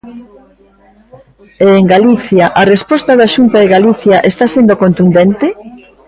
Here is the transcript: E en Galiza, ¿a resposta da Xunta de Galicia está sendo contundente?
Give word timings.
E 1.65 1.67
en 1.79 1.85
Galiza, 1.93 2.45
¿a 2.61 2.63
resposta 2.73 3.11
da 3.19 3.31
Xunta 3.35 3.57
de 3.59 3.71
Galicia 3.75 4.17
está 4.31 4.45
sendo 4.55 4.79
contundente? 4.83 5.47